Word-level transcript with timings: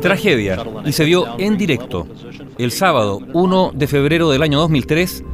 Tragedia, 0.00 0.58
y 0.84 0.92
se 0.92 1.04
vio 1.04 1.38
en 1.38 1.56
directo. 1.56 2.06
El 2.58 2.70
sábado 2.72 3.20
1 3.32 3.72
de 3.74 3.86
febrero 3.86 4.30
del 4.30 4.42
año 4.42 4.58
2003 4.60 5.24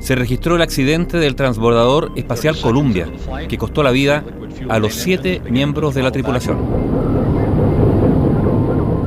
se 0.00 0.14
registró 0.16 0.56
el 0.56 0.62
accidente 0.62 1.18
del 1.18 1.36
transbordador 1.36 2.12
espacial 2.16 2.58
Columbia, 2.60 3.06
que 3.48 3.56
costó 3.56 3.82
la 3.82 3.92
vida 3.92 4.24
a 4.68 4.78
los 4.78 4.94
siete 4.94 5.40
miembros 5.48 5.94
de 5.94 6.02
la 6.02 6.10
tripulación. 6.10 6.58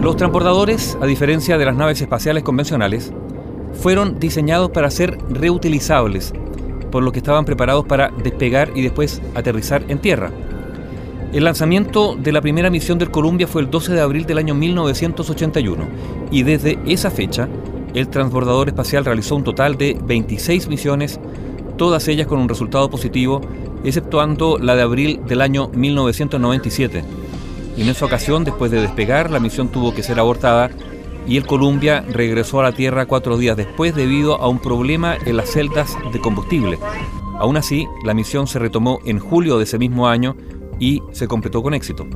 Los 0.00 0.16
transbordadores, 0.16 0.96
a 1.00 1.06
diferencia 1.06 1.58
de 1.58 1.64
las 1.64 1.74
naves 1.74 2.00
espaciales 2.00 2.42
convencionales, 2.42 3.12
fueron 3.72 4.20
diseñados 4.20 4.70
para 4.70 4.90
ser 4.90 5.18
reutilizables, 5.30 6.32
por 6.90 7.02
lo 7.02 7.10
que 7.10 7.18
estaban 7.18 7.44
preparados 7.44 7.86
para 7.86 8.10
despegar 8.22 8.70
y 8.74 8.82
después 8.82 9.20
aterrizar 9.34 9.82
en 9.88 9.98
tierra. 9.98 10.30
El 11.34 11.42
lanzamiento 11.42 12.14
de 12.14 12.30
la 12.30 12.40
primera 12.40 12.70
misión 12.70 12.96
del 12.96 13.10
Columbia 13.10 13.48
fue 13.48 13.60
el 13.60 13.68
12 13.68 13.92
de 13.92 14.00
abril 14.00 14.24
del 14.24 14.38
año 14.38 14.54
1981 14.54 15.84
y 16.30 16.44
desde 16.44 16.78
esa 16.86 17.10
fecha 17.10 17.48
el 17.92 18.06
transbordador 18.06 18.68
espacial 18.68 19.04
realizó 19.04 19.34
un 19.34 19.42
total 19.42 19.76
de 19.76 19.98
26 20.00 20.68
misiones, 20.68 21.18
todas 21.76 22.06
ellas 22.06 22.28
con 22.28 22.38
un 22.38 22.48
resultado 22.48 22.88
positivo, 22.88 23.40
exceptuando 23.82 24.58
la 24.58 24.76
de 24.76 24.82
abril 24.82 25.22
del 25.26 25.40
año 25.40 25.70
1997. 25.74 27.02
En 27.78 27.88
esa 27.88 28.04
ocasión, 28.04 28.44
después 28.44 28.70
de 28.70 28.80
despegar, 28.80 29.32
la 29.32 29.40
misión 29.40 29.70
tuvo 29.70 29.92
que 29.92 30.04
ser 30.04 30.20
abortada 30.20 30.70
y 31.26 31.36
el 31.36 31.48
Columbia 31.48 32.04
regresó 32.12 32.60
a 32.60 32.62
la 32.62 32.72
Tierra 32.72 33.06
cuatro 33.06 33.36
días 33.36 33.56
después 33.56 33.96
debido 33.96 34.36
a 34.36 34.46
un 34.46 34.60
problema 34.60 35.16
en 35.26 35.36
las 35.36 35.50
celdas 35.50 35.96
de 36.12 36.20
combustible. 36.20 36.78
Aún 37.40 37.56
así, 37.56 37.88
la 38.04 38.14
misión 38.14 38.46
se 38.46 38.60
retomó 38.60 39.00
en 39.04 39.18
julio 39.18 39.58
de 39.58 39.64
ese 39.64 39.78
mismo 39.80 40.06
año 40.06 40.36
y 40.78 41.02
se 41.12 41.28
completó 41.28 41.62
con 41.62 41.74
éxito. 41.74 42.06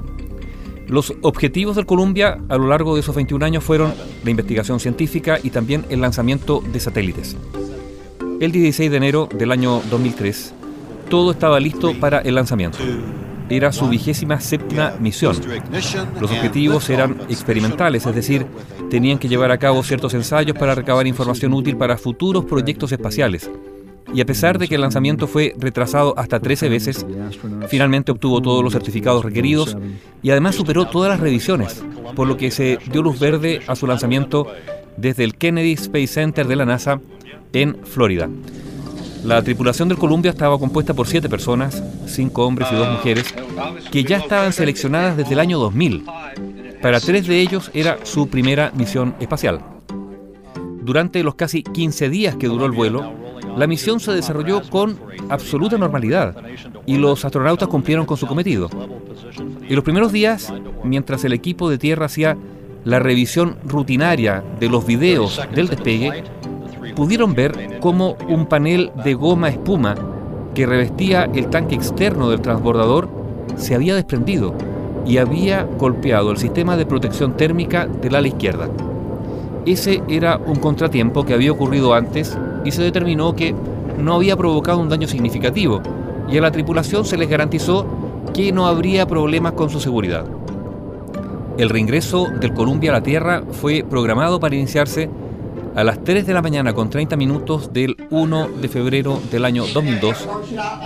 Los 0.88 1.12
objetivos 1.20 1.76
del 1.76 1.84
Columbia 1.84 2.38
a 2.48 2.56
lo 2.56 2.66
largo 2.66 2.94
de 2.94 3.00
esos 3.00 3.14
21 3.14 3.44
años 3.44 3.62
fueron 3.62 3.92
la 4.24 4.30
investigación 4.30 4.80
científica 4.80 5.38
y 5.42 5.50
también 5.50 5.84
el 5.90 6.00
lanzamiento 6.00 6.62
de 6.72 6.80
satélites. 6.80 7.36
El 8.40 8.52
16 8.52 8.90
de 8.90 8.96
enero 8.96 9.28
del 9.36 9.52
año 9.52 9.82
2003, 9.90 10.54
todo 11.10 11.32
estaba 11.32 11.60
listo 11.60 11.92
para 12.00 12.20
el 12.20 12.36
lanzamiento. 12.36 12.78
Era 13.50 13.72
su 13.72 13.88
vigésima 13.88 14.40
séptima 14.40 14.94
misión. 14.98 15.36
Los 16.20 16.30
objetivos 16.30 16.88
eran 16.88 17.18
experimentales, 17.28 18.06
es 18.06 18.14
decir, 18.14 18.46
tenían 18.88 19.18
que 19.18 19.28
llevar 19.28 19.50
a 19.50 19.58
cabo 19.58 19.82
ciertos 19.82 20.14
ensayos 20.14 20.56
para 20.56 20.74
recabar 20.74 21.06
información 21.06 21.52
útil 21.52 21.76
para 21.76 21.98
futuros 21.98 22.44
proyectos 22.46 22.92
espaciales 22.92 23.50
y 24.14 24.20
a 24.20 24.26
pesar 24.26 24.58
de 24.58 24.68
que 24.68 24.76
el 24.76 24.80
lanzamiento 24.80 25.26
fue 25.26 25.54
retrasado 25.58 26.14
hasta 26.16 26.40
13 26.40 26.68
veces, 26.68 27.06
finalmente 27.68 28.12
obtuvo 28.12 28.40
todos 28.40 28.64
los 28.64 28.72
certificados 28.72 29.24
requeridos 29.24 29.76
y 30.22 30.30
además 30.30 30.54
superó 30.54 30.86
todas 30.86 31.10
las 31.10 31.20
revisiones, 31.20 31.82
por 32.14 32.26
lo 32.26 32.36
que 32.36 32.50
se 32.50 32.78
dio 32.90 33.02
luz 33.02 33.18
verde 33.18 33.60
a 33.66 33.76
su 33.76 33.86
lanzamiento 33.86 34.46
desde 34.96 35.24
el 35.24 35.34
Kennedy 35.34 35.72
Space 35.72 36.08
Center 36.08 36.46
de 36.46 36.56
la 36.56 36.66
NASA 36.66 37.00
en 37.52 37.76
Florida. 37.84 38.28
La 39.24 39.42
tripulación 39.42 39.88
del 39.88 39.98
Columbia 39.98 40.30
estaba 40.30 40.58
compuesta 40.58 40.94
por 40.94 41.06
siete 41.06 41.28
personas, 41.28 41.82
cinco 42.06 42.46
hombres 42.46 42.68
y 42.72 42.76
dos 42.76 42.88
mujeres, 42.88 43.34
que 43.90 44.04
ya 44.04 44.18
estaban 44.18 44.52
seleccionadas 44.52 45.16
desde 45.16 45.34
el 45.34 45.40
año 45.40 45.58
2000. 45.58 46.04
Para 46.80 47.00
tres 47.00 47.26
de 47.26 47.40
ellos 47.40 47.70
era 47.74 47.98
su 48.04 48.28
primera 48.28 48.72
misión 48.76 49.16
espacial. 49.18 49.60
Durante 50.82 51.22
los 51.22 51.34
casi 51.34 51.62
15 51.62 52.08
días 52.08 52.36
que 52.36 52.46
duró 52.46 52.64
el 52.64 52.72
vuelo, 52.72 53.12
la 53.58 53.66
misión 53.66 53.98
se 53.98 54.12
desarrolló 54.12 54.62
con 54.70 54.96
absoluta 55.28 55.76
normalidad 55.76 56.36
y 56.86 56.96
los 56.96 57.24
astronautas 57.24 57.68
cumplieron 57.68 58.06
con 58.06 58.16
su 58.16 58.28
cometido. 58.28 58.70
En 59.68 59.74
los 59.74 59.82
primeros 59.82 60.12
días, 60.12 60.52
mientras 60.84 61.24
el 61.24 61.32
equipo 61.32 61.68
de 61.68 61.76
tierra 61.76 62.06
hacía 62.06 62.36
la 62.84 63.00
revisión 63.00 63.58
rutinaria 63.64 64.44
de 64.60 64.68
los 64.68 64.86
videos 64.86 65.40
del 65.52 65.66
despegue, 65.66 66.22
pudieron 66.94 67.34
ver 67.34 67.78
cómo 67.80 68.16
un 68.28 68.46
panel 68.46 68.92
de 69.04 69.14
goma 69.14 69.48
espuma 69.48 69.96
que 70.54 70.64
revestía 70.64 71.24
el 71.24 71.50
tanque 71.50 71.74
externo 71.74 72.30
del 72.30 72.40
transbordador 72.40 73.08
se 73.56 73.74
había 73.74 73.96
desprendido 73.96 74.54
y 75.04 75.18
había 75.18 75.64
golpeado 75.64 76.30
el 76.30 76.36
sistema 76.36 76.76
de 76.76 76.86
protección 76.86 77.36
térmica 77.36 77.86
del 77.86 78.14
ala 78.14 78.28
izquierda. 78.28 78.68
Ese 79.66 80.00
era 80.08 80.36
un 80.36 80.56
contratiempo 80.56 81.24
que 81.24 81.34
había 81.34 81.50
ocurrido 81.50 81.92
antes 81.92 82.38
y 82.68 82.70
se 82.70 82.82
determinó 82.82 83.34
que 83.34 83.54
no 83.98 84.14
había 84.14 84.36
provocado 84.36 84.78
un 84.78 84.90
daño 84.90 85.08
significativo 85.08 85.80
y 86.30 86.36
a 86.36 86.42
la 86.42 86.50
tripulación 86.50 87.06
se 87.06 87.16
les 87.16 87.28
garantizó 87.28 87.86
que 88.34 88.52
no 88.52 88.66
habría 88.66 89.06
problemas 89.06 89.52
con 89.52 89.70
su 89.70 89.80
seguridad. 89.80 90.26
El 91.56 91.70
reingreso 91.70 92.26
del 92.26 92.52
Columbia 92.52 92.90
a 92.90 92.94
la 92.94 93.02
Tierra 93.02 93.42
fue 93.50 93.84
programado 93.88 94.38
para 94.38 94.54
iniciarse 94.54 95.08
a 95.74 95.82
las 95.82 96.04
3 96.04 96.26
de 96.26 96.34
la 96.34 96.42
mañana 96.42 96.74
con 96.74 96.90
30 96.90 97.16
minutos 97.16 97.72
del 97.72 97.96
1 98.10 98.48
de 98.60 98.68
febrero 98.68 99.18
del 99.30 99.46
año 99.46 99.64
2002 99.72 100.28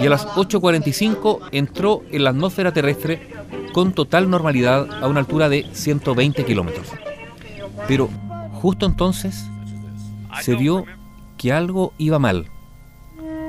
y 0.00 0.06
a 0.06 0.10
las 0.10 0.24
8.45 0.28 1.40
entró 1.50 2.02
en 2.12 2.22
la 2.22 2.30
atmósfera 2.30 2.72
terrestre 2.72 3.28
con 3.72 3.92
total 3.92 4.30
normalidad 4.30 4.86
a 5.02 5.08
una 5.08 5.18
altura 5.18 5.48
de 5.48 5.66
120 5.72 6.44
kilómetros. 6.44 6.86
Pero 7.88 8.08
justo 8.52 8.86
entonces 8.86 9.46
se 10.40 10.54
vio 10.54 10.84
algo 11.50 11.92
iba 11.98 12.18
mal. 12.18 12.46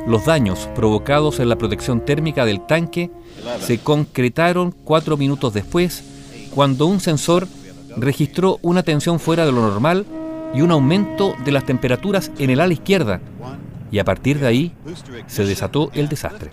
Los 0.07 0.25
daños 0.25 0.69
provocados 0.75 1.39
en 1.39 1.47
la 1.47 1.57
protección 1.57 2.03
térmica 2.03 2.45
del 2.45 2.65
tanque 2.65 3.11
se 3.59 3.79
concretaron 3.79 4.71
cuatro 4.71 5.15
minutos 5.15 5.53
después, 5.53 6.03
cuando 6.53 6.87
un 6.87 6.99
sensor 6.99 7.47
registró 7.95 8.59
una 8.61 8.83
tensión 8.83 9.19
fuera 9.19 9.45
de 9.45 9.51
lo 9.51 9.61
normal 9.61 10.05
y 10.53 10.61
un 10.61 10.71
aumento 10.71 11.35
de 11.45 11.51
las 11.51 11.65
temperaturas 11.65 12.31
en 12.37 12.49
el 12.49 12.59
ala 12.59 12.73
izquierda, 12.73 13.21
y 13.91 13.99
a 13.99 14.03
partir 14.03 14.39
de 14.39 14.47
ahí 14.47 14.73
se 15.27 15.45
desató 15.45 15.89
el 15.93 16.09
desastre. 16.09 16.51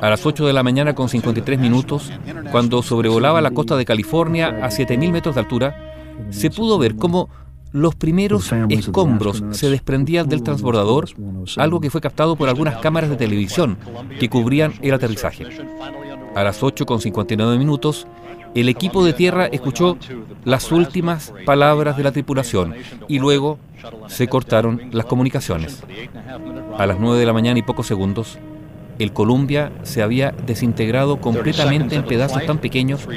A 0.00 0.08
las 0.08 0.24
8 0.24 0.46
de 0.46 0.52
la 0.52 0.62
mañana 0.62 0.94
con 0.94 1.08
53 1.08 1.58
minutos, 1.58 2.10
cuando 2.52 2.82
sobrevolaba 2.82 3.40
la 3.40 3.50
costa 3.50 3.76
de 3.76 3.84
California 3.84 4.48
a 4.48 4.70
7.000 4.70 5.12
metros 5.12 5.34
de 5.34 5.40
altura, 5.40 5.94
se 6.30 6.50
pudo 6.50 6.78
ver 6.78 6.96
cómo 6.96 7.28
los 7.72 7.94
primeros 7.94 8.50
escombros 8.68 9.44
se 9.52 9.70
desprendían 9.70 10.28
del 10.28 10.42
transbordador, 10.42 11.08
algo 11.56 11.80
que 11.80 11.90
fue 11.90 12.00
captado 12.00 12.36
por 12.36 12.48
algunas 12.48 12.78
cámaras 12.78 13.10
de 13.10 13.16
televisión 13.16 13.78
que 14.18 14.28
cubrían 14.28 14.74
el 14.82 14.94
aterrizaje. 14.94 15.46
A 16.34 16.42
las 16.42 16.62
8.59 16.62 17.58
minutos, 17.58 18.06
el 18.54 18.68
equipo 18.68 19.04
de 19.04 19.12
tierra 19.12 19.46
escuchó 19.46 19.96
las 20.44 20.72
últimas 20.72 21.32
palabras 21.46 21.96
de 21.96 22.02
la 22.02 22.12
tripulación 22.12 22.74
y 23.06 23.18
luego 23.18 23.58
se 24.08 24.26
cortaron 24.26 24.90
las 24.92 25.06
comunicaciones. 25.06 25.82
A 26.76 26.86
las 26.86 26.98
9 26.98 27.18
de 27.18 27.26
la 27.26 27.32
mañana 27.32 27.58
y 27.58 27.62
pocos 27.62 27.86
segundos, 27.86 28.38
el 28.98 29.12
Columbia 29.12 29.72
se 29.82 30.02
había 30.02 30.32
desintegrado 30.46 31.20
completamente 31.20 31.94
en 31.94 32.04
pedazos 32.04 32.44
tan 32.44 32.58
pequeños 32.58 33.08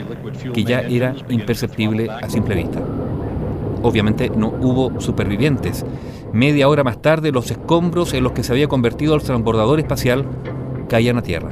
que 0.53 0.63
ya 0.63 0.79
era 0.81 1.15
imperceptible 1.29 2.09
a 2.09 2.29
simple 2.29 2.55
vista. 2.55 2.81
Obviamente 3.83 4.31
no 4.35 4.47
hubo 4.47 4.99
supervivientes. 4.99 5.85
Media 6.31 6.67
hora 6.67 6.83
más 6.83 7.01
tarde, 7.01 7.31
los 7.31 7.51
escombros 7.51 8.13
en 8.13 8.23
los 8.23 8.31
que 8.31 8.43
se 8.43 8.51
había 8.51 8.67
convertido 8.67 9.13
el 9.13 9.21
transbordador 9.21 9.79
espacial 9.79 10.25
caían 10.89 11.17
a 11.17 11.21
tierra. 11.21 11.51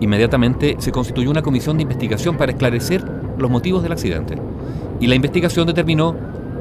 Inmediatamente 0.00 0.76
se 0.78 0.92
constituyó 0.92 1.30
una 1.30 1.42
comisión 1.42 1.76
de 1.76 1.84
investigación 1.84 2.36
para 2.36 2.52
esclarecer 2.52 3.04
los 3.38 3.50
motivos 3.50 3.82
del 3.82 3.92
accidente. 3.92 4.34
Y 5.00 5.06
la 5.06 5.14
investigación 5.14 5.66
determinó 5.66 6.16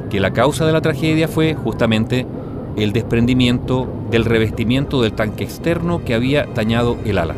que 0.10 0.20
la 0.20 0.32
causa 0.32 0.66
de 0.66 0.74
la 0.74 0.82
tragedia 0.82 1.28
fue 1.28 1.56
justamente 1.56 2.28
el 2.76 2.94
desprendimiento 2.94 3.88
del 4.12 4.26
revestimiento 4.26 5.02
del 5.02 5.14
tanque 5.14 5.44
externo 5.44 6.04
que 6.06 6.14
había 6.14 6.46
dañado 6.46 6.98
el 7.04 7.18
ala. 7.18 7.36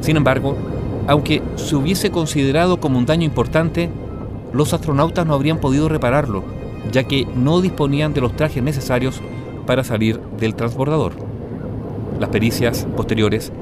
Sin 0.00 0.16
embargo, 0.16 0.56
aunque 1.06 1.42
se 1.56 1.76
hubiese 1.76 2.10
considerado 2.10 2.78
como 2.78 2.98
un 2.98 3.06
daño 3.06 3.24
importante, 3.24 3.88
los 4.54 4.72
astronautas 4.72 5.26
no 5.26 5.34
habrían 5.34 5.58
podido 5.58 5.88
repararlo, 5.88 6.44
ya 6.90 7.04
que 7.04 7.26
no 7.34 7.60
disponían 7.60 8.14
de 8.14 8.20
los 8.20 8.36
trajes 8.36 8.62
necesarios 8.62 9.20
para 9.66 9.84
salir 9.84 10.20
del 10.38 10.54
transbordador. 10.54 11.12
Las 12.20 12.30
pericias 12.30 12.86
posteriores 12.96 13.52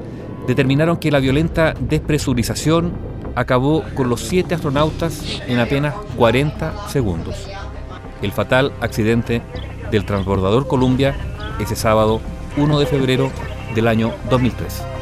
determinaron 0.47 0.97
que 0.97 1.11
la 1.11 1.19
violenta 1.19 1.73
despresurización 1.79 2.91
acabó 3.35 3.83
con 3.95 4.07
los 4.07 4.21
siete 4.21 4.53
astronautas 4.53 5.41
en 5.47 5.59
apenas 5.59 5.95
40 6.15 6.87
segundos. 6.89 7.49
El 8.21 8.31
fatal 8.31 8.71
accidente 8.79 9.41
del 9.89 10.05
transbordador 10.05 10.67
Columbia 10.67 11.15
ese 11.59 11.75
sábado 11.75 12.21
1 12.57 12.79
de 12.79 12.85
febrero 12.85 13.31
del 13.73 13.87
año 13.87 14.11
2003. 14.29 14.92